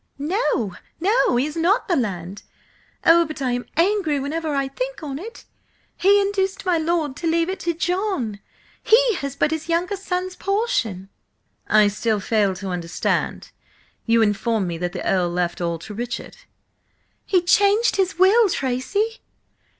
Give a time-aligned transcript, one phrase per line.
[0.17, 0.77] "No!
[0.99, 1.35] No!
[1.35, 2.41] He has not the land!
[3.05, 5.45] Oh, but I am angry whenever I think on it!
[5.95, 8.39] He induced my lord to leave it to John.
[8.81, 11.09] He has but his younger son's portion!"
[11.67, 13.51] "I still fail to understand.
[14.07, 16.35] You informed me that the Earl left all to Richard?"
[17.23, 19.19] "He changed his will, Tracy!"